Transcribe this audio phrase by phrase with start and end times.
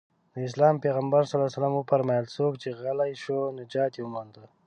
[0.33, 1.31] د اسلام پيغمبر ص
[1.79, 4.43] وفرمايل څوک چې غلی شو نجات يې ومونده.